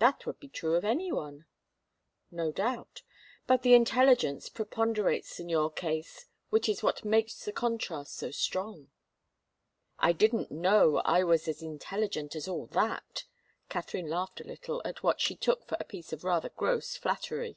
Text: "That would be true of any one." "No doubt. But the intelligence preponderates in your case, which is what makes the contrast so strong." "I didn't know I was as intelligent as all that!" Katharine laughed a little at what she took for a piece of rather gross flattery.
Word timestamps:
"That 0.00 0.26
would 0.26 0.40
be 0.40 0.48
true 0.48 0.74
of 0.74 0.84
any 0.84 1.12
one." 1.12 1.46
"No 2.32 2.50
doubt. 2.50 3.02
But 3.46 3.62
the 3.62 3.74
intelligence 3.74 4.48
preponderates 4.48 5.38
in 5.38 5.48
your 5.48 5.70
case, 5.70 6.26
which 6.50 6.68
is 6.68 6.82
what 6.82 7.04
makes 7.04 7.44
the 7.44 7.52
contrast 7.52 8.16
so 8.16 8.32
strong." 8.32 8.90
"I 10.00 10.14
didn't 10.14 10.50
know 10.50 10.96
I 11.04 11.22
was 11.22 11.46
as 11.46 11.62
intelligent 11.62 12.34
as 12.34 12.48
all 12.48 12.66
that!" 12.72 13.26
Katharine 13.68 14.10
laughed 14.10 14.40
a 14.40 14.44
little 14.48 14.82
at 14.84 15.04
what 15.04 15.20
she 15.20 15.36
took 15.36 15.64
for 15.68 15.76
a 15.78 15.84
piece 15.84 16.12
of 16.12 16.24
rather 16.24 16.48
gross 16.48 16.96
flattery. 16.96 17.56